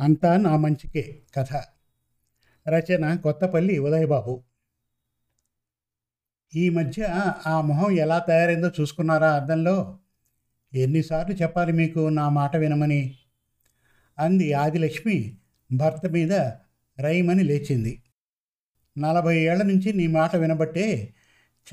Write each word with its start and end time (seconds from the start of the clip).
అంతా 0.00 0.36
నా 0.36 0.56
మంచికే 0.56 1.22
కథ. 1.36 1.52
రచన 2.68 3.16
కొత్తపల్లి 3.16 3.78
ఉదయబాబు. 3.78 4.42
ఈ 6.54 6.68
మధ్య 6.68 7.04
ఆ 7.46 7.60
మొహం 7.60 7.90
ఎలా 7.90 8.18
తయారైందో 8.18 8.68
చూసుకున్నారా 8.68 9.34
అర్థంలో 9.34 9.98
ఎన్నిసార్లు 10.74 11.34
చెప్పాలి 11.34 11.72
మీకు 11.72 12.08
నా 12.08 12.28
మాట 12.28 12.56
వినమని? 12.56 13.18
అంది 14.18 14.52
ఆదిలక్ష్మి 14.52 15.36
భర్త 15.72 16.06
మీద 16.06 16.32
రైమని 17.00 17.42
లేచింది. 17.42 18.02
నలభై 18.98 19.38
ఏళ్ళ 19.38 19.62
నుంచి 19.62 19.92
నీ 19.92 20.06
మాట 20.06 20.36
వినబట్టే 20.36 21.14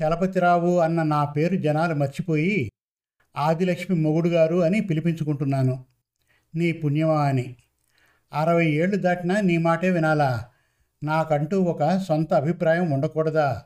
చలపతిరావు 0.02 0.78
అన్న 0.78 1.02
నా 1.02 1.24
పేరు 1.24 1.56
జనాలు 1.56 1.94
మర్చిపోయి 1.94 2.72
ఆదిలక్ష్మి 3.36 4.00
మొగుడు 4.00 4.28
గారు 4.28 4.56
అని 4.56 4.80
పిలిపించుకుంటున్నాను. 4.80 5.84
నీ 6.54 6.72
పుణ్యమా 6.72 7.26
అని. 7.26 7.56
అరవై 8.36 8.66
ఏళ్ళు 8.70 8.96
దాటినా 8.96 9.40
నీ 9.40 9.56
మాటే 9.58 9.90
వినాలా? 9.90 10.30
నాకంటూ 11.02 11.62
ఒక 11.62 11.82
సొంత 11.98 12.34
అభిప్రాయం 12.34 12.90
ఉండకూడదా? 12.90 13.62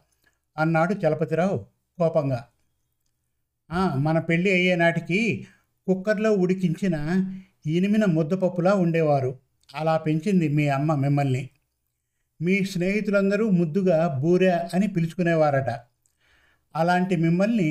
అన్నాడు 0.59 0.95
చలపతిరావు 0.95 1.59
కోపంగా. 1.99 2.45
మన 3.95 4.19
పెళ్ళి 4.19 4.51
అయ్యే 4.51 4.77
నాటికి 4.77 5.47
కుక్కర్లో 5.87 6.33
ఉడికించిన 6.33 6.97
ఇనిమిన 7.67 8.05
ముద్దపప్పులా 8.05 8.75
ఉండేవారు. 8.75 9.39
అలా 9.75 9.97
పెంచింది 9.97 10.49
మీ 10.49 10.69
అమ్మ 10.69 10.95
మిమ్మల్ని. 10.95 11.49
మీ 12.43 12.65
స్నేహితులందరూ 12.65 13.51
ముద్దుగా 13.51 13.99
బూరె 14.23 14.51
అని 14.75 14.87
పిలుచుకునేవారట. 14.87 15.71
అలాంటి 16.77 17.17
మిమ్మల్ని 17.17 17.71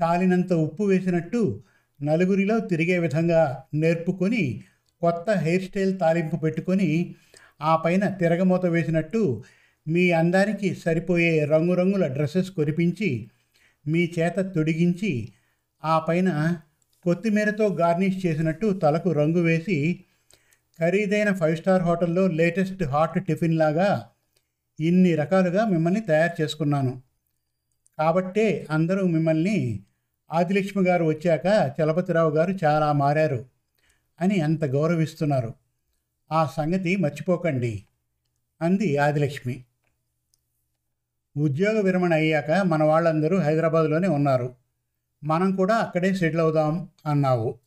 తాలినంత 0.00 0.52
ఉప్పు 0.52 0.84
వేసినట్టు 0.84 1.62
నలుగురిలో 2.02 2.58
తిరిగే 2.60 2.98
విధంగా 2.98 3.62
నేర్పుకొని 3.74 4.64
కొత్త 5.02 5.30
హెయిర్ 5.30 5.62
స్టైల్ 5.62 6.00
తాలింపు 6.00 6.36
పెట్టుకొని 6.36 7.14
ఆ 7.60 7.76
పైన 7.76 8.08
తిరగమూత 8.08 8.66
వేసినట్టు 8.66 9.44
మీ 9.88 10.10
అందానికి 10.10 10.74
సరిపోయే 10.74 11.44
రంగురంగుల 11.44 12.06
డ్రెస్సెస్ 12.06 12.50
కొనిపించి 12.50 13.30
మీ 13.86 14.12
చేత 14.18 14.38
తొడిగించి 14.40 15.32
ఆ 15.84 15.98
పైన 15.98 16.30
కొత్తిమీరతో 17.04 17.66
గార్నిష్ 17.68 18.26
చేసినట్టు 18.26 18.80
తలకు 18.82 19.12
రంగు 19.12 19.40
వేసి 19.40 20.04
ఖరీదైన 20.78 21.32
ఫైవ్ 21.32 21.56
స్టార్ 21.56 21.82
హోటల్లో 21.82 22.26
లేటెస్ట్ 22.28 22.82
హాట్ 22.84 23.24
టిఫిన్ 23.26 23.58
లాగా 23.58 24.08
ఇన్ని 24.80 25.14
రకాలుగా 25.14 25.64
మిమ్మల్ని 25.64 26.00
తయారు 26.00 26.42
చేసుకున్నాను. 26.42 27.02
కాబట్టే 27.98 28.66
అందరూ 28.70 29.06
మిమ్మల్ని 29.06 29.58
ఆదిలక్ష్మి 30.30 30.82
గారు 30.84 31.04
వచ్చాక 31.04 31.46
చలపతిరావు 31.80 32.30
గారు 32.30 32.52
చాలా 32.64 32.92
మారారు. 32.92 33.51
అని 34.20 34.40
అంత 34.40 34.64
గౌరవిస్తున్నారు. 34.64 35.54
ఆ 36.32 36.46
సంగతి 36.46 36.96
మర్చిపోకండి 36.96 37.84
అంది 38.62 38.96
ఆదిలక్ష్మి. 38.96 39.64
ఉద్యోగ 41.36 41.80
విరమణ 41.80 42.12
అయ్యాక 42.12 42.50
మన 42.50 42.82
వాళ్ళందరూ 42.82 43.38
హైదరాబాద్లోనే 43.38 44.08
ఉన్నారు. 44.08 44.54
మనం 45.24 45.56
కూడా 45.56 45.74
అక్కడే 45.74 46.14
సెటిల్ 46.14 46.40
అవుదాం 46.40 46.88
అన్నావు. 47.06 47.58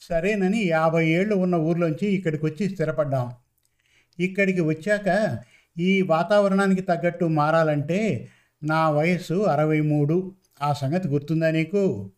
సరేనని 0.00 0.62
యాభై 0.62 1.08
ఏళ్ళు 1.08 1.34
ఉన్న 1.34 1.54
ఊర్లోంచి 1.54 2.06
ఇక్కడికి 2.06 2.46
వచ్చి 2.46 2.68
స్థిరపడ్డాం. 2.68 3.32
ఇక్కడికి 4.18 4.60
వచ్చాక 4.60 5.38
ఈ 5.78 6.02
వాతావరణానికి 6.02 6.80
తగ్గట్టు 6.80 7.24
మారాలంటే 7.24 8.28
నా 8.62 8.90
వయస్సు 8.90 9.34
అరవై 9.34 9.80
మూడు. 9.80 10.34
ఆ 10.62 10.72
సంగతి 10.72 11.08
గుర్తుందా 11.08 11.50
నీకు? 11.50 12.10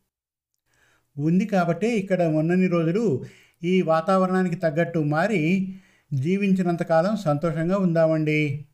ఉంది 1.19 1.47
కాబట్టే 1.47 1.97
ఇక్కడ 1.97 2.23
ఉన్నన్ని 2.23 2.67
రోజులు 2.67 3.25
ఈ 3.67 3.83
వాతావరణానికి 3.83 4.57
తగ్గట్టు 4.57 4.99
మారి 4.99 5.75
జీవించినంతకాలం 6.15 7.17
సంతోషంగా 7.17 7.79
ఉందామండి. 7.79 8.67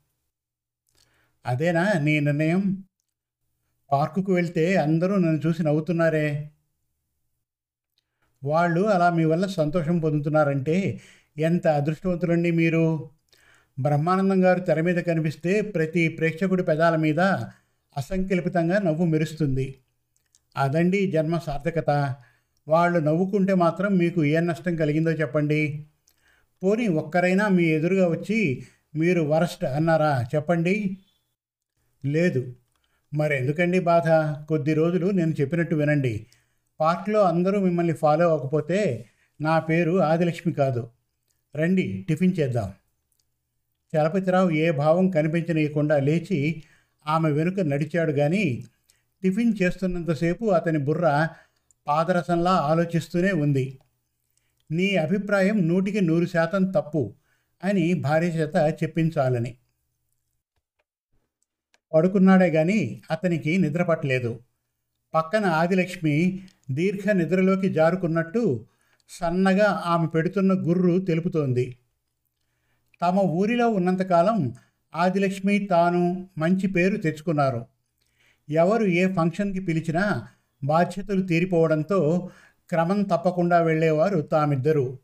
అదేనా 1.46 1.92
నీ 1.92 2.20
నిర్ణయం? 2.20 2.84
పార్కుకు 3.92 4.32
వెళ్తే 4.32 4.76
అందరూ 4.76 5.16
నన్ను 5.16 5.40
చూసి 5.46 5.62
నవ్వుతున్నారే. 5.62 6.50
వాళ్ళు 8.44 8.80
అలా 8.80 9.10
మీ 9.10 9.24
వల్ల 9.24 9.46
సంతోషం 9.46 9.98
పొందుతున్నారంటే 9.98 11.00
ఎంత 11.38 11.66
అదృష్టవంతులండి 11.66 12.50
మీరు? 12.50 13.10
బ్రహ్మానందం 13.80 14.44
గారు 14.44 14.60
తెర 14.60 14.80
మీద 14.80 14.96
కనిపిస్తే 14.96 15.60
ప్రతి 15.60 16.08
ప్రేక్షకుడి 16.08 16.62
పెదాల 16.62 16.96
మీద 16.96 17.20
అసంకల్పితంగా 17.96 18.78
నవ్వు 18.78 19.06
మెరుస్తుంది. 19.06 19.78
అదండి 20.56 21.10
జన్మ 21.10 21.38
సార్థకత. 21.38 22.16
వాళ్ళు 22.68 22.98
నవ్వుకుంటే 22.98 23.54
మాత్రం 23.54 23.96
మీకు 23.96 24.24
ఏ 24.24 24.40
నష్టం 24.40 24.76
కలిగిందో 24.76 25.10
చెప్పండి. 25.10 25.86
పోనీ 26.62 26.88
ఒక్కరైనా 26.88 27.48
మీ 27.48 27.64
ఎదురుగా 27.64 28.08
వచ్చి 28.08 28.62
మీరు 28.96 29.22
వరస్ట్ 29.22 29.64
అన్నారా 29.64 30.24
చెప్పండి. 30.34 30.98
లేదు. 32.04 32.54
మరి 33.14 33.36
ఎందుకండి 33.36 33.80
బాధ? 33.80 34.08
కొద్ది 34.48 34.74
రోజులు 34.74 35.10
నేను 35.10 35.34
చెప్పినట్టు 35.40 35.74
వినండి. 35.74 36.26
పార్క్లో 36.80 37.20
అందరూ 37.20 37.60
మిమ్మల్ని 37.60 37.92
ఫాలో 37.92 38.30
అవ్వకపోతే 38.30 39.06
నా 39.40 39.58
పేరు 39.58 40.02
ఆదిలక్ష్మి 40.02 40.52
కాదు. 40.52 40.88
రండి 41.56 42.06
టిఫిన్ 42.08 42.36
చేద్దాం. 42.40 42.72
చలపతిరావు 43.96 44.50
ఏ 44.50 44.70
భావం 44.70 45.10
కనిపించనీయకుండా 45.10 45.98
లేచి 45.98 46.62
ఆమె 47.06 47.30
వెనుక 47.30 47.60
నడిచాడు 47.60 48.12
కానీ 48.12 48.64
టిఫిన్ 49.22 49.54
చేస్తున్నంతసేపు 49.62 50.44
అతని 50.44 50.78
బుర్ర 50.78 51.28
పాదరసంలా 51.86 52.50
ఆలోచిస్తూనే 52.50 53.32
ఉంది. 53.32 53.78
నీ 54.70 54.96
అభిప్రాయం 54.96 55.68
నూటికి 55.68 56.00
నూరు 56.00 56.26
శాతం 56.26 56.70
తప్పు 56.70 57.14
అని 57.64 57.94
భార్య 57.94 58.26
చేత 58.26 58.74
చెప్పించాలని. 58.82 59.56
పడుకున్నాడే 61.92 62.50
గాని 62.50 63.02
అతనికి 63.10 63.58
నిద్రపట్టలేదు 63.58 64.40
పక్కన 65.14 65.46
ఆదిలక్ష్మి 65.46 66.48
దీర్ఘ 66.70 67.10
నిద్రలోకి 67.10 67.68
జారుకున్నట్టు 67.68 68.66
సన్నగా 69.08 69.82
ఆమె 69.86 70.06
పెడుతున్న 70.06 70.52
గుర్రు 70.52 70.98
తెలుపుతోంది. 70.98 71.78
తమ 73.02 73.18
ఊరిలో 73.18 73.68
ఉన్నంతకాలం 73.68 74.54
ఆదిలక్ష్మి 74.94 75.58
తాను 75.58 76.28
మంచి 76.38 76.66
పేరు 76.66 76.96
తెచ్చుకున్నారు. 76.96 77.66
ఎవరు 78.50 78.84
ఏ 78.84 79.12
ఫంక్షన్కి 79.12 79.60
పిలిచినా 79.60 80.28
బాధ్యతలు 80.64 81.22
తీరిపోవడంతో 81.22 82.30
క్రమం 82.70 83.02
తప్పకుండా 83.02 83.62
వెళ్ళేవారు 83.62 84.20
తామిద్దరూ. 84.20 84.96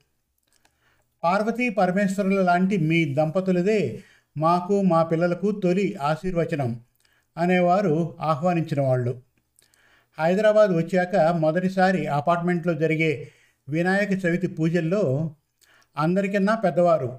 పార్వతీ 1.24 1.68
పరమేశ్వరుల 1.68 2.42
లాంటి 2.42 2.78
మీ 2.78 3.14
దంపతులదే 3.14 4.02
మాకు 4.36 4.82
మా 4.82 5.02
పిల్లలకు 5.02 5.52
తొలి 5.52 5.94
ఆశీర్వచనం 5.94 6.80
అనేవారు 7.36 8.16
ఆహ్వానించిన 8.20 8.80
వాళ్ళు. 8.80 9.22
హైదరాబాద్ 10.18 10.70
వచ్చాక 10.70 11.16
మొదటిసారి 11.16 12.06
అపార్ట్మెంట్లో 12.06 12.74
జరిగే 12.74 13.30
వినాయక 13.68 14.12
చవితి 14.26 14.46
పూజల్లో 14.46 15.30
అందరికన్నా 15.96 16.54
పెద్దవారు. 16.54 17.18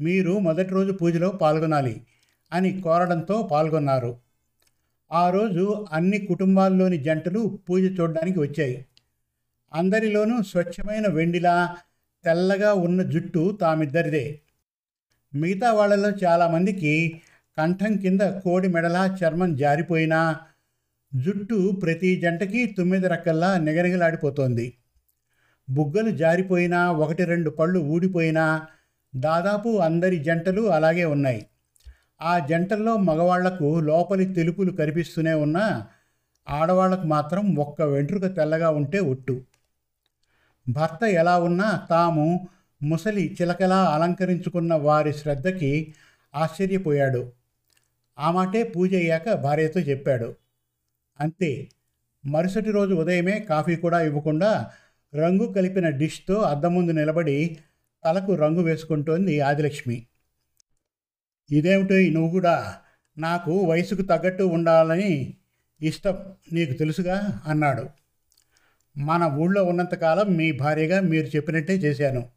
మీరు 0.00 0.38
మొదటి 0.38 0.68
రోజు 0.68 0.92
పూజలో 0.92 1.30
పాల్గొనాలి 1.30 2.06
అని 2.52 2.80
కోరడంతో 2.80 3.42
పాల్గొన్నారు. 3.42 4.25
ఆ 5.12 5.30
రోజు 5.30 5.86
అన్ని 5.92 6.18
కుటుంబాల్లోని 6.18 6.96
జంటలు 6.98 7.60
పూజ 7.70 8.00
చూడడానికి 8.00 8.38
వచ్చాయి. 8.38 8.84
అందరిలోనూ 9.74 10.42
స్వచ్ఛమైన 10.42 11.08
వెండిలా 11.08 11.76
తెల్లగా 12.24 12.74
ఉన్న 12.74 13.02
జుట్టు 13.02 13.58
తామిద్దరిదే. 13.60 14.40
మిగతా 15.34 15.72
వాళ్ళలో 15.72 16.10
చాలామందికి 16.24 17.22
కంఠం 17.58 17.96
కింద 17.96 18.20
కోడి 18.20 18.68
మెడలా 18.68 19.18
చర్మం 19.24 19.56
జారిపోయినా 19.56 20.40
జుట్టు 21.14 21.80
ప్రతి 21.82 22.20
జంటకి 22.20 22.66
తొమ్మిది 22.66 23.08
రక్కల్లా 23.08 23.58
నిగనిగలాడిపోతోంది. 23.58 24.74
బుగ్గలు 25.70 26.10
జారిపోయినా 26.10 26.92
ఒకటి 26.92 27.24
రెండు 27.24 27.50
పళ్ళు 27.50 27.78
ఊడిపోయినా 27.78 28.66
దాదాపు 29.16 29.68
అందరి 29.78 30.18
జంటలు 30.18 30.62
అలాగే 30.62 31.04
ఉన్నాయి. 31.04 31.46
ఆ 32.22 32.38
జంటల్లో 32.38 32.96
మగవాళ్ళకు 32.96 33.80
లోపలి 33.80 34.24
తెలుపులు 34.24 34.72
కనిపిస్తూనే 34.72 35.34
ఉన్నా 35.34 35.86
ఆడవాళ్ళకు 36.48 37.02
మాత్రం 37.02 37.56
ఒక్క 37.56 37.82
వెంట్రుక 37.82 38.26
తెల్లగా 38.26 38.70
ఉంటే 38.70 38.98
ఒట్టు. 38.98 39.40
భర్త 40.68 41.04
ఎలా 41.04 41.38
ఉన్నా 41.38 41.86
తాము 41.90 42.48
ముసలి 42.82 43.36
చిలకలా 43.42 43.84
అలంకరించుకున్న 43.84 44.74
వారి 44.74 45.12
శ్రద్ధకి 45.12 45.94
ఆశ్చర్యపోయాడు. 46.34 47.32
ఆ 48.18 48.30
మాటే 48.30 48.62
పూజ 48.62 48.94
అయ్యాక 48.94 49.32
భార్యతో 49.32 49.80
చెప్పాడు. 49.80 50.34
అంతే. 51.20 51.68
మరుసటి 52.26 52.70
రోజు 52.70 52.94
ఉదయమే 52.94 53.38
కాఫీ 53.38 53.76
కూడా 53.76 54.00
ఇవ్వకుండా 54.00 54.70
రంగు 55.14 55.52
కలిపిన 55.52 55.88
డిష్తో 55.88 56.34
అద్దం 56.34 56.74
ముందు 56.74 56.92
నిలబడి 56.92 57.58
తలకు 58.04 58.34
రంగు 58.34 58.62
వేసుకుంటోంది 58.62 59.40
ఆదిలక్ష్మి. 59.40 60.06
ఇదేమిటో 61.50 61.94
నువ్వు 61.94 62.30
కూడా 62.30 62.76
నాకు 63.18 63.64
వయసుకు 63.64 64.02
తగ్గట్టు 64.02 64.42
ఉండాలని 64.42 65.34
ఇష్టం 65.82 66.16
నీకు 66.52 66.72
తెలుసుగా 66.72 67.42
అన్నాడు. 67.46 67.88
మన 68.98 69.24
ఊళ్ళో 69.24 69.64
ఉన్నంతకాలం 69.64 70.36
మీ 70.36 70.52
భార్యగా 70.52 71.00
మీరు 71.00 71.26
చెప్పినట్టే 71.36 71.74
చేశాను. 71.74 72.28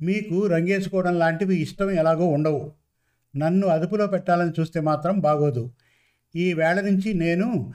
మీకు 0.00 0.46
రంగేసుకోవడం 0.46 1.18
లాంటివి 1.18 1.56
ఇష్టం 1.56 1.90
ఎలాగో 1.90 2.26
ఉండవు. 2.26 2.72
నన్ను 3.36 3.66
అదుపులో 3.66 4.06
పెట్టాలని 4.06 4.52
చూస్తే 4.60 4.80
మాత్రం 4.80 5.20
బాగోదు. 5.20 5.70
ఈ 6.36 6.52
వేళ 6.54 6.80
నుంచి 6.80 7.14
నేను 7.14 7.72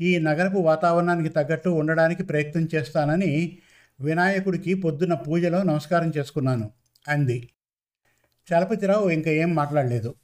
ఈ 0.00 0.18
నగరపు 0.18 0.58
వాతావరణానికి 0.58 1.28
తగ్గట్టు 1.28 1.68
ఉండడానికి 1.68 2.22
ప్రయత్నం 2.22 2.68
చేస్తానని 2.74 3.58
వినాయకుడికి 4.00 4.74
పొద్దున్న 4.74 5.14
పూజలో 5.14 5.62
నమస్కారం 5.62 6.12
చేసుకున్నాను 6.16 6.70
అంది. 7.08 7.48
చలపతిరావు 8.52 9.10
ఇంకా 9.10 9.30
ఏం 9.30 9.54
మాట్లాడలేదు. 9.54 10.14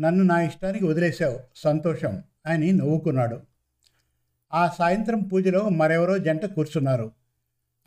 నన్ను 0.00 0.24
నా 0.24 0.42
ఇష్టానికి 0.42 0.84
వదిలేశావు 0.84 1.40
సంతోషం 1.56 2.22
అని 2.46 2.72
నవ్వుకున్నాడు. 2.72 3.40
ఆ 4.54 4.68
సాయంత్రం 4.78 5.20
పూజలో 5.22 5.68
మరెవరో 5.68 6.18
జంట 6.18 6.44
కూర్చున్నారు. 6.44 7.12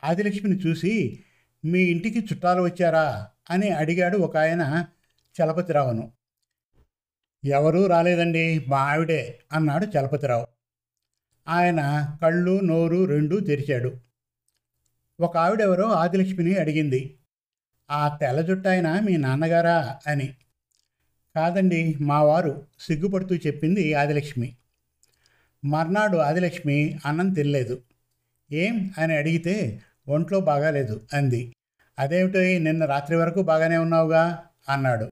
ఆదిలక్ష్మిని 0.04 0.58
చూసి 0.58 1.24
మీ 1.66 1.80
ఇంటికి 1.80 2.20
చుట్టాలు 2.20 2.62
వచ్చారా? 2.62 3.28
అని 3.50 3.70
అడిగాడు 3.70 4.18
ఒక 4.18 4.38
ఆయన 4.38 4.86
చలపతిరావును. 5.42 6.12
ఎవరూ 7.46 7.88
రాలేదండి 7.88 8.66
మా 8.68 8.78
ఆవిడే 8.78 9.40
అన్నాడు 9.54 9.86
చలపతిరావు. 9.86 10.48
ఆయన 11.48 12.12
కళ్ళు 12.22 12.60
నోరు 12.60 13.06
రెండూ 13.06 13.40
తెరిచాడు. 13.40 13.98
ఒక 15.20 15.38
ఆవిడెవరో 15.38 15.92
ఆదిలక్ష్మిని 15.92 16.56
అడిగింది. 16.56 17.20
ఆ 17.90 18.18
తెల్ల 18.22 18.42
జుట్టాయన 18.42 19.00
మీ 19.00 19.18
నాన్నగారా 19.18 20.00
అని. 20.08 20.34
కాదండి 21.36 21.98
మా 22.02 22.22
వారు 22.22 22.66
సిగ్గుపడుతూ 22.80 23.36
చెప్పింది 23.36 23.94
ఆదిలక్ష్మి. 23.94 24.56
మర్నాడు 25.66 26.18
ఆదిలక్ష్మి 26.18 27.00
అన్నం 27.06 27.34
తినలేదు. 27.34 27.82
ఏం 28.52 28.92
అని 28.98 29.18
అడిగితే 29.18 29.82
ఒంట్లో 30.08 30.40
బాగాలేదు 30.40 31.08
అంది. 31.14 31.56
అదేమిటో 32.00 32.40
నిన్న 32.40 32.86
రాత్రి 32.86 33.16
వరకు 33.16 33.42
బాగానే 33.42 33.78
ఉన్నావుగా 33.78 34.44
అన్నాడు. 34.70 35.12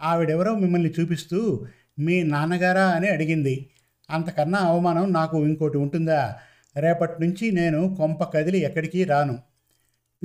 ఆవిడెవరో 0.00 0.54
మిమ్మల్ని 0.54 0.92
చూపిస్తూ 1.00 1.66
మీ 1.98 2.22
నాన్నగారా 2.22 2.86
అని 2.86 3.08
అడిగింది. 3.08 3.70
అంతకన్నా 4.10 4.58
అవమానం 4.58 5.12
నాకు 5.12 5.46
ఇంకోటి 5.46 5.78
ఉంటుందా? 5.78 6.36
రేపటి 6.76 7.26
నుంచి 7.26 7.50
నేను 7.50 7.94
కొంప 7.94 8.24
కదిలి 8.24 8.58
ఎక్కడికి 8.58 9.04
రాను. 9.04 9.38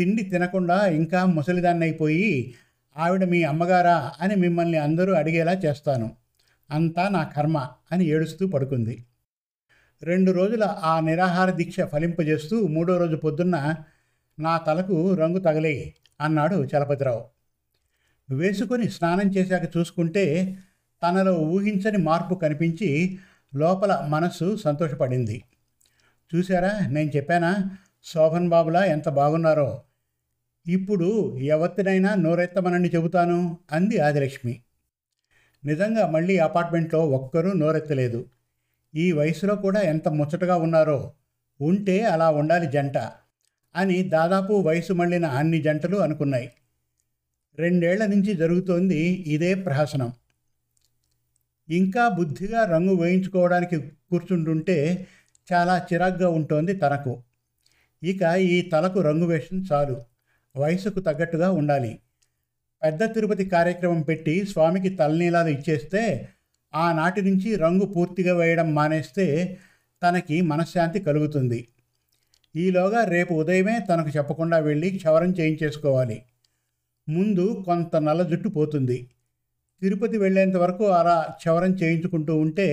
తిండి 0.01 0.23
తినకుండా 0.23 0.85
ఇంకా 0.85 1.25
ముసలిదాన్నైపోయి 1.25 2.23
అయిపోయి 2.23 2.55
ఆవిడ 2.97 3.23
మీ 3.23 3.43
అమ్మగారా? 3.43 4.11
అని 4.21 4.35
మిమ్మల్ని 4.35 4.77
అందరూ 4.77 5.13
అడిగేలా 5.13 5.53
చేస్తాను. 5.53 6.15
అంతా 6.71 7.09
నా 7.09 7.23
కర్మ 7.23 7.69
అని 7.91 8.05
ఏడుస్తూ 8.05 8.47
పడుకుంది. 8.47 9.05
రెండు 10.03 10.31
రోజుల 10.31 10.63
ఆ 10.63 10.99
నిరాహార 10.99 11.49
దీక్ష 11.49 11.79
ఫలింపజేస్తూ 11.81 12.67
మూడో 12.67 12.97
రోజు 12.97 13.15
పొద్దున్న 13.15 13.75
నా 14.39 14.57
తలకు 14.57 15.13
రంగు 15.13 15.39
తగలే 15.39 15.93
అన్నాడు 16.21 16.55
చలపతిరావు. 16.55 17.25
వేసుకొని 18.35 18.89
స్నానం 18.89 19.29
చేశాక 19.29 19.77
చూసుకుంటే 19.77 20.57
తనలో 21.07 21.33
ఊహించని 21.33 21.97
మార్పు 21.97 22.35
కనిపించి 22.35 23.19
లోపల 23.55 24.05
మనస్సు 24.09 24.55
సంతోషపడింది. 24.55 25.43
చూసారా 26.35 26.87
నేను 26.87 27.11
చెప్పానా? 27.15 27.69
శోభన్ 28.03 28.49
బాబులా 28.49 28.85
ఎంత 28.85 29.09
బాగున్నారో. 29.09 29.81
ఇప్పుడు 30.67 31.37
ఎవరినైనా 31.37 32.15
నోరెత్తమనని 32.15 32.89
చెబుతాను? 32.89 33.57
అంది 33.71 33.97
ఆదిలక్ష్మి. 33.97 34.61
నిజంగా 35.65 36.07
మళ్ళీ 36.07 36.37
అపార్ట్మెంట్లో 36.37 37.09
ఒక్కరూ 37.09 37.53
నోరెత్తలేదు. 37.53 38.25
ఈ 38.95 39.11
వయసులో 39.11 39.55
కూడా 39.55 39.81
ఎంత 39.81 40.07
ముచ్చటగా 40.07 40.55
ఉన్నారో. 40.55 41.13
ఉంటే 41.61 42.03
అలా 42.03 42.29
ఉండాలి 42.29 42.71
జంట 42.71 42.97
అని 43.75 44.03
దాదాపు 44.03 44.53
వయసు 44.53 44.93
మళ్ళిన 44.93 45.25
అన్ని 45.25 45.61
జంటలు 45.61 45.97
అనుకున్నాయి. 45.97 46.51
రెండేళ్ళ 47.55 48.05
నుంచి 48.05 48.33
జరుగుతోంది 48.33 48.99
ఇదే 49.05 49.55
ప్రహసనం. 49.55 50.13
ఇంకా 51.69 52.09
బుద్ధిగా 52.09 52.65
రంగు 52.65 52.95
వేయించుకోవడానికి 52.95 53.79
కూర్చుంటుంటే 53.79 55.07
చాలా 55.53 55.87
చిరాగ్గా 55.93 56.29
ఉంటుంది 56.29 56.73
తనకు. 56.73 57.23
ఇక 58.03 58.21
ఈ 58.37 58.61
తలకు 58.61 59.01
రంగు 59.01 59.25
వేషం 59.25 59.65
చాలు. 59.71 60.10
వయసుకు 60.55 60.99
తగ్గట్టుగా 60.99 61.51
ఉండాలి. 61.51 61.99
పెద్ద 62.83 63.13
తిరుపతి 63.13 63.45
కార్యక్రమం 63.45 64.01
పెట్టి 64.01 64.45
స్వామికి 64.45 64.89
తలనీలాలు 64.89 65.49
ఇచ్చేస్తే 65.49 66.29
ఆనాటి 66.73 67.21
నుంచి 67.21 67.55
రంగు 67.55 67.85
పూర్తిగా 67.85 68.33
వేయడం 68.33 68.73
మానేస్తే 68.73 69.59
తనకి 70.03 70.41
మనశ్శాంతి 70.41 70.99
కలుగుతుంది. 70.99 71.67
ఈలోగా 72.55 73.03
రేపు 73.03 73.33
ఉదయమే 73.33 73.79
తనకు 73.79 74.09
చెప్పకుండా 74.09 74.57
వెళ్ళి 74.57 74.89
క్షవరం 74.89 75.31
చేయించేసుకోవాలి. 75.31 76.21
ముందు 77.09 77.63
కొంత 77.65 77.95
నల్ల 77.95 78.21
జుట్టు 78.21 78.49
పోతుంది. 78.49 79.09
తిరుపతి 79.81 80.17
వెళ్ళేంత 80.17 80.55
వరకు 80.55 80.85
అలా 80.85 81.35
క్షవరం 81.37 81.71
చేయించుకుంటూ 81.71 82.35
ఉంటే 82.35 82.67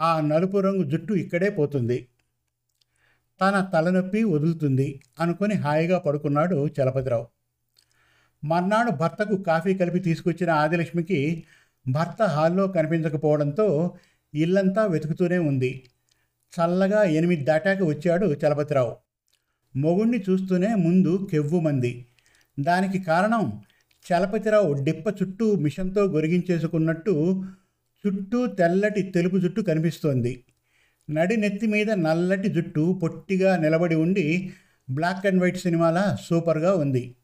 ఆ 0.00 0.20
నలుపు 0.20 0.58
రంగు 0.58 0.82
జుట్టు 0.82 1.12
ఇక్కడే 1.14 1.50
పోతుంది. 1.50 2.08
తన 3.40 3.70
తలనొప్పి 3.72 4.24
వదులుతుంది 4.24 5.00
అనుకుని 5.20 5.54
హాయిగా 5.54 5.98
పడుకున్నాడు 5.98 6.68
చలపతిరావు. 6.80 7.26
మర్నాడు 8.44 8.90
భర్తకు 8.90 9.42
కాఫీ 9.42 9.74
కలిపి 9.74 9.98
తీసుకొచ్చిన 9.98 10.50
ఆదిలక్ష్మికి 10.50 11.44
భర్త 11.88 12.22
హాల్లో 12.22 12.68
కనిపించకపోవడంతో 12.68 13.96
ఇల్లంతా 14.34 14.86
వెతుకుతూనే 14.86 15.38
ఉంది. 15.38 15.88
చల్లగా 16.52 17.04
ఎనిమిది 17.04 17.44
దాటాక 17.44 17.82
వచ్చాడు 17.82 18.26
చలపతిరావు. 18.26 18.96
మొగుణ్ణి 19.76 20.18
చూస్తూనే 20.30 20.74
ముందు 20.74 21.28
కెవ్వుమంది 21.30 22.06
దానికి 22.60 22.98
కారణం 22.98 23.62
చలపతిరావు 24.06 24.72
డిప్ప 24.72 25.08
చుట్టూ 25.22 25.56
మిషన్తో 25.56 26.04
గొరిగించేసుకున్నట్టు 26.04 27.44
చుట్టూ 28.04 28.46
తెల్లటి 28.46 29.02
తెలుపు 29.02 29.38
జుట్టు 29.38 29.60
కనిపిస్తోంది. 29.60 30.44
నడినెత్తి 31.10 31.66
మీద 31.66 31.90
నల్లటి 31.90 32.48
జుట్టు 32.48 33.00
పొట్టిగా 33.02 33.56
నిలబడి 33.56 33.94
ఉండి 33.94 34.52
బ్లాక్ 34.90 35.26
అండ్ 35.26 35.42
వైట్ 35.42 35.56
సినిమాలా 35.56 36.16
సూపర్గా 36.22 36.74
ఉంది. 36.74 37.16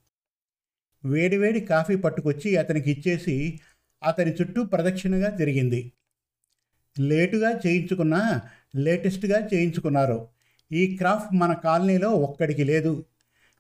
వేడివేడి 1.05 1.61
కాఫీ 1.61 1.97
పట్టుకొచ్చి 1.97 2.57
అతనికి 2.57 2.91
ఇచ్చేసి 2.91 3.61
అతని 4.05 4.33
చుట్టూ 4.33 4.65
ప్రదక్షిణగా 4.65 5.31
తిరిగింది. 5.31 5.93
లేటుగా 7.01 7.61
చేయించుకున్న 7.67 8.41
లేటెస్ట్గా 8.77 9.49
చేయించుకున్నారు. 9.55 10.29
ఈ 10.73 10.97
క్రాఫ్ట్ 10.97 11.35
మన 11.35 11.53
కాలనీలో 11.53 12.11
ఒక్కడికి 12.11 12.65
లేదు. 12.65 13.05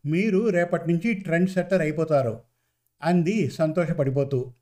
మీరు 0.07 0.49
రేపటి 0.49 0.93
నుంచి 0.93 1.15
ట్రెండ్ 1.15 1.51
సెట్టర్ 1.51 1.81
అయిపోతారు. 1.81 2.41
అంది 3.03 3.51
సంతోషపడిపోతూ. 3.51 4.53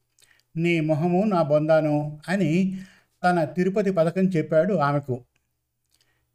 నీ 0.57 0.81
మొహము 0.81 1.25
నా 1.25 1.43
బొందాను 1.43 2.21
అని 2.29 2.81
తన 3.25 3.45
తిరుపతి 3.45 3.91
పథకం 3.91 4.23
చెప్పాడు 4.23 4.75
ఆమెకు. 4.75 5.25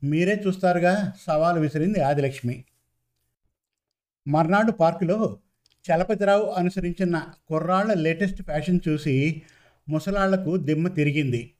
మీరే 0.03 0.43
చూస్తారుగా 0.47 1.13
సవాలు 1.27 1.59
విసిరింది 1.59 2.01
ఆదిలక్ష్మి. 2.01 2.63
మర్నాడు 4.27 4.71
పార్కులో 4.71 5.37
చలపతిరావు 5.91 6.51
అనుసరించిన 6.51 7.21
కుర్రాళ్ళ 7.47 7.93
లేటెస్ట్ 7.93 8.41
ఫ్యాషన్ 8.41 8.79
చూసి 8.87 9.41
ముసలాళ్ళకు 9.89 10.57
దిమ్మ 10.57 10.87
తిరిగింది. 10.87 11.53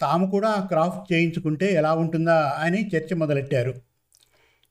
తాము 0.00 0.30
కూడా 0.30 0.54
క్రాఫ్ట్ 0.54 1.12
చేయించుకుంటే 1.12 1.66
ఎలా 1.66 1.92
ఉంటుందా 1.92 2.52
అని 2.58 2.90
చర్చ 2.96 3.14
మొదలెట్టారు. 3.14 3.74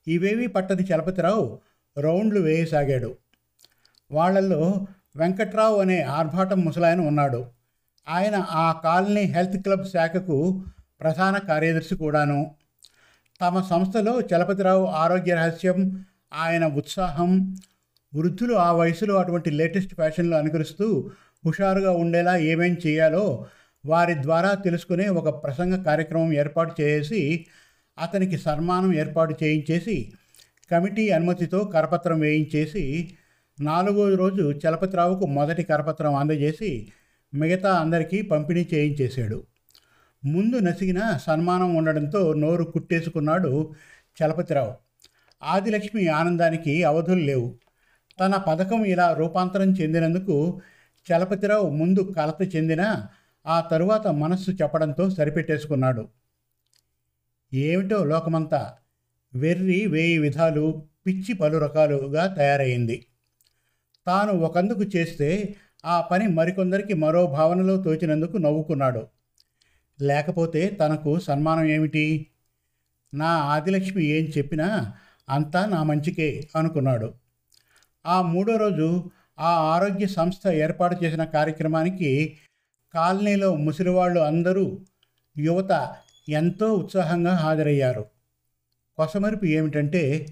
ఇవేవి 0.06 0.46
పట్టది 0.46 0.82
చలపతిరావు 0.82 1.60
రౌండ్లు 1.98 2.40
వేయసాగాడు. 2.40 3.16
వాళ్ళల్లో 4.10 4.86
వెంకట్రావు 5.16 5.80
అనే 5.80 6.02
ఆర్భాటం 6.02 6.60
ముసలాయన 6.60 7.00
ఉన్నాడు. 7.00 7.46
ఆయన 8.08 8.46
ఆ 8.50 8.80
కాలనీ 8.84 9.22
హెల్త్ 9.22 9.62
క్లబ్ 9.62 9.84
శాఖకు 9.84 10.64
ప్రధాన 11.00 11.38
కార్యదర్శి 11.38 11.96
కూడాను. 11.96 12.54
తమ 13.40 13.60
సంస్థలో 13.60 14.20
చలపతిరావు 14.20 14.84
ఆరోగ్య 14.84 15.34
రహస్యం 15.34 16.06
ఆయన 16.32 16.66
ఉత్సాహం 16.66 17.56
వృద్ధులు 18.14 18.54
ఆ 18.54 18.72
వయసులో 18.72 19.14
అటువంటి 19.16 19.50
లేటెస్ట్ 19.50 19.94
ఫ్యాషన్లు 19.94 20.36
అనుకరిస్తూ 20.36 21.10
హుషారుగా 21.46 21.90
ఉండేలా 21.92 22.36
ఏమేం 22.36 22.76
చేయాలో 22.86 23.46
వారి 23.86 24.22
ద్వారా 24.22 24.54
తెలుసుకునే 24.54 25.08
ఒక 25.08 25.44
ప్రసంగ 25.44 25.82
కార్యక్రమం 25.82 26.32
ఏర్పాటు 26.32 26.82
చేసి 26.82 27.46
అతనికి 27.98 28.38
సన్మానం 28.38 28.94
ఏర్పాటు 28.94 29.44
చేయించేసి 29.44 30.12
కమిటీ 30.70 31.08
అనుమతితో 31.08 31.64
కరపత్రం 31.64 32.20
వేయించేసి 32.20 33.14
నాలుగో 33.60 34.14
రోజు 34.14 34.52
చలపతిరావుకు 34.52 35.26
మొదటి 35.26 35.62
కరపత్రం 35.62 36.14
అందజేసి 36.14 36.92
మిగతా 37.34 37.72
అందరికీ 37.72 38.22
పంపిణీ 38.22 38.68
చేయించేశాడు. 38.74 39.44
ముందు 40.24 40.56
నసిగిన 40.56 41.16
సన్మానం 41.16 41.74
ఉండడంతో 41.74 42.34
నోరు 42.34 42.64
కుట్టేసుకున్నాడు 42.64 43.72
చలపతిరావు. 44.22 44.74
ఆదిలక్ష్మి 45.44 46.08
ఆనందానికి 46.08 46.84
అవధులు 46.84 47.20
లేవు. 47.20 47.54
తన 48.20 48.36
పథకం 48.36 48.84
ఇలా 48.84 49.12
రూపాంతరం 49.12 49.72
చెందినందుకు 49.72 50.60
చలపతిరావు 51.12 51.70
ముందు 51.70 52.14
కలత 52.16 52.56
చెందిన 52.56 53.06
ఆ 53.46 53.60
తరువాత 53.60 54.06
మనస్సు 54.06 54.50
చెప్పడంతో 54.50 55.10
సరిపెట్టేసుకున్నాడు. 55.10 56.08
ఏమిటో 57.54 58.04
లోకమంతా 58.04 58.72
వెర్రి 59.34 59.86
వేయి 59.86 60.18
విధాలు 60.18 60.82
పిచ్చి 61.06 61.34
పలు 61.34 61.58
రకాలుగా 61.58 62.26
తయారైంది. 62.26 63.06
తాను 64.06 64.32
ఒకందుకు 64.32 64.82
చేస్తే 64.82 65.54
ఆ 65.84 66.00
పని 66.00 66.26
మరికొందరికి 66.26 66.94
మరో 66.94 67.26
భావనలో 67.26 67.76
తోచినందుకు 67.76 68.36
నవ్వుకున్నాడు. 68.36 69.15
లేకపోతే 70.00 70.68
తనకు 70.70 71.18
సన్మానం 71.18 71.64
ఏమిటి? 71.64 72.30
నా 73.14 73.26
ఆదిలక్ష్మి 73.26 74.04
ఏం 74.04 74.32
చెప్పినా 74.38 74.92
అంతా 75.28 75.66
నా 75.66 75.82
మంచికే 75.82 76.48
అనుకున్నాడు. 76.56 77.14
ఆ 78.06 78.22
మూడో 78.22 78.56
రోజు 78.56 79.10
ఆ 79.38 79.48
ఆరోగ్య 79.48 80.06
సంస్థ 80.06 80.48
ఏర్పాటు 80.48 81.04
చేసిన 81.04 81.24
కార్యక్రమానికి 81.24 82.38
కాలనీలో 82.94 83.54
ముసిరివాళ్ళు 83.54 84.20
అందరూ 84.20 84.84
యువత 85.38 85.96
ఎంతో 86.28 86.74
ఉత్సాహంగా 86.74 87.34
హాజరయ్యారు. 87.34 88.06
కొసమరుపు 88.96 89.44
ఏమిటంటే 89.44 90.26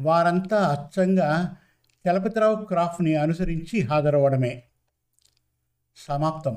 వారంతా 0.00 0.56
అచ్చంగా 0.56 1.56
చలపతిరావు 2.08 2.64
క్రాఫ్ట్ని 2.64 3.14
అనుసరించి 3.14 3.80
హాజరవ్వడమే. 3.80 4.62
సమాప్తం. 5.96 6.56